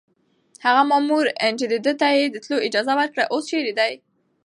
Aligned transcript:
هغه 0.65 0.81
مامور 0.89 1.25
چې 1.59 1.65
ده 1.85 1.93
ته 1.99 2.07
يې 2.17 2.25
د 2.29 2.35
تلو 2.43 2.57
اجازه 2.67 2.93
ورکړه 2.99 3.23
اوس 3.33 3.43
چېرته 3.51 3.73
دی؟ 3.79 3.91